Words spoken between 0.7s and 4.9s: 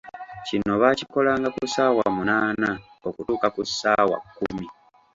baakikolanga ku ssaawa munaana okutuuka ku ssaawa kkumi.